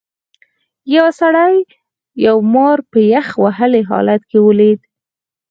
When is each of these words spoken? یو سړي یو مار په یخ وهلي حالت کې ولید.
یو 0.95 1.07
سړي 1.19 1.55
یو 2.25 2.37
مار 2.53 2.77
په 2.91 2.99
یخ 3.13 3.27
وهلي 3.43 3.81
حالت 3.89 4.21
کې 4.29 4.39
ولید. 4.47 4.79